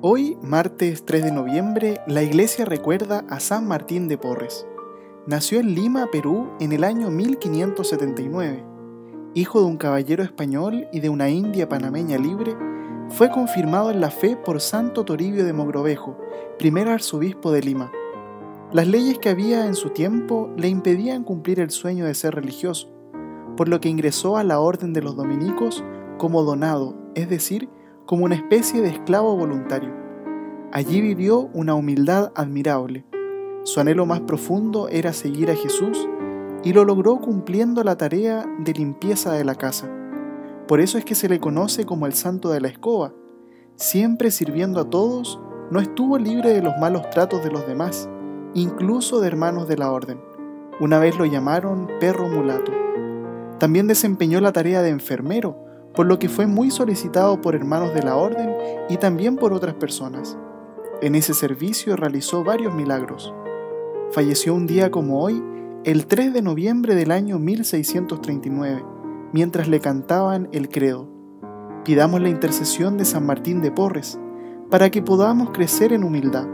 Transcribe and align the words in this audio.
Hoy, 0.00 0.38
martes 0.42 1.04
3 1.04 1.24
de 1.24 1.32
noviembre, 1.32 2.00
la 2.06 2.22
iglesia 2.22 2.64
recuerda 2.64 3.24
a 3.28 3.40
San 3.40 3.66
Martín 3.66 4.06
de 4.06 4.16
Porres. 4.16 4.64
Nació 5.26 5.58
en 5.58 5.74
Lima, 5.74 6.06
Perú, 6.12 6.50
en 6.60 6.70
el 6.70 6.84
año 6.84 7.10
1579. 7.10 8.64
Hijo 9.34 9.60
de 9.60 9.66
un 9.66 9.76
caballero 9.76 10.22
español 10.22 10.86
y 10.92 11.00
de 11.00 11.08
una 11.08 11.30
india 11.30 11.68
panameña 11.68 12.16
libre, 12.16 12.56
fue 13.08 13.28
confirmado 13.28 13.90
en 13.90 14.00
la 14.00 14.12
fe 14.12 14.36
por 14.36 14.60
Santo 14.60 15.04
Toribio 15.04 15.44
de 15.44 15.52
Mogrovejo, 15.52 16.16
primer 16.60 16.88
arzobispo 16.88 17.50
de 17.50 17.62
Lima. 17.62 17.90
Las 18.70 18.86
leyes 18.86 19.18
que 19.18 19.30
había 19.30 19.66
en 19.66 19.74
su 19.74 19.90
tiempo 19.90 20.48
le 20.56 20.68
impedían 20.68 21.24
cumplir 21.24 21.58
el 21.58 21.70
sueño 21.70 22.04
de 22.04 22.14
ser 22.14 22.36
religioso, 22.36 22.88
por 23.56 23.68
lo 23.68 23.80
que 23.80 23.88
ingresó 23.88 24.36
a 24.36 24.44
la 24.44 24.60
orden 24.60 24.92
de 24.92 25.02
los 25.02 25.16
dominicos 25.16 25.82
como 26.18 26.44
donado, 26.44 26.94
es 27.16 27.28
decir, 27.28 27.68
como 28.08 28.24
una 28.24 28.36
especie 28.36 28.80
de 28.80 28.88
esclavo 28.88 29.36
voluntario. 29.36 29.92
Allí 30.72 31.02
vivió 31.02 31.50
una 31.52 31.74
humildad 31.74 32.32
admirable. 32.34 33.04
Su 33.64 33.80
anhelo 33.80 34.06
más 34.06 34.20
profundo 34.20 34.88
era 34.88 35.12
seguir 35.12 35.50
a 35.50 35.54
Jesús 35.54 36.08
y 36.64 36.72
lo 36.72 36.86
logró 36.86 37.20
cumpliendo 37.20 37.84
la 37.84 37.98
tarea 37.98 38.46
de 38.60 38.72
limpieza 38.72 39.34
de 39.34 39.44
la 39.44 39.56
casa. 39.56 39.90
Por 40.66 40.80
eso 40.80 40.96
es 40.96 41.04
que 41.04 41.14
se 41.14 41.28
le 41.28 41.38
conoce 41.38 41.84
como 41.84 42.06
el 42.06 42.14
santo 42.14 42.48
de 42.48 42.62
la 42.62 42.68
escoba. 42.68 43.12
Siempre 43.76 44.30
sirviendo 44.30 44.80
a 44.80 44.88
todos, 44.88 45.38
no 45.70 45.78
estuvo 45.78 46.16
libre 46.16 46.54
de 46.54 46.62
los 46.62 46.78
malos 46.78 47.10
tratos 47.10 47.44
de 47.44 47.50
los 47.50 47.66
demás, 47.66 48.08
incluso 48.54 49.20
de 49.20 49.26
hermanos 49.26 49.68
de 49.68 49.76
la 49.76 49.92
orden. 49.92 50.18
Una 50.80 50.98
vez 50.98 51.18
lo 51.18 51.26
llamaron 51.26 51.90
perro 52.00 52.26
mulato. 52.26 52.72
También 53.58 53.86
desempeñó 53.86 54.40
la 54.40 54.52
tarea 54.52 54.80
de 54.80 54.88
enfermero, 54.88 55.67
por 55.98 56.06
lo 56.06 56.20
que 56.20 56.28
fue 56.28 56.46
muy 56.46 56.70
solicitado 56.70 57.40
por 57.40 57.56
hermanos 57.56 57.92
de 57.92 58.04
la 58.04 58.14
orden 58.14 58.54
y 58.88 58.98
también 58.98 59.34
por 59.34 59.52
otras 59.52 59.74
personas. 59.74 60.38
En 61.02 61.16
ese 61.16 61.34
servicio 61.34 61.96
realizó 61.96 62.44
varios 62.44 62.72
milagros. 62.72 63.34
Falleció 64.12 64.54
un 64.54 64.68
día 64.68 64.92
como 64.92 65.20
hoy, 65.20 65.42
el 65.82 66.06
3 66.06 66.32
de 66.32 66.40
noviembre 66.40 66.94
del 66.94 67.10
año 67.10 67.40
1639, 67.40 68.84
mientras 69.32 69.66
le 69.66 69.80
cantaban 69.80 70.48
el 70.52 70.68
credo. 70.68 71.10
Pidamos 71.84 72.20
la 72.20 72.28
intercesión 72.28 72.96
de 72.96 73.04
San 73.04 73.26
Martín 73.26 73.60
de 73.60 73.72
Porres, 73.72 74.20
para 74.70 74.90
que 74.90 75.02
podamos 75.02 75.50
crecer 75.50 75.92
en 75.92 76.04
humildad, 76.04 76.46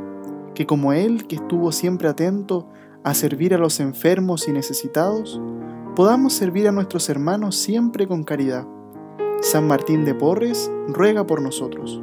que 0.55 0.65
como 0.65 0.95
Él, 0.95 1.27
que 1.27 1.37
estuvo 1.37 1.70
siempre 1.70 2.09
atento 2.09 2.70
a 3.03 3.12
servir 3.12 3.53
a 3.53 3.59
los 3.59 3.78
enfermos 3.78 4.48
y 4.48 4.53
necesitados, 4.53 5.39
podamos 5.95 6.33
servir 6.33 6.67
a 6.67 6.72
nuestros 6.72 7.11
hermanos 7.11 7.56
siempre 7.56 8.06
con 8.06 8.25
caridad 8.25 8.67
San 9.45 9.67
Martín 9.67 10.06
de 10.06 10.14
Porres 10.14 10.73
ruega 10.89 11.27
por 11.27 11.42
nosotros. 11.42 12.00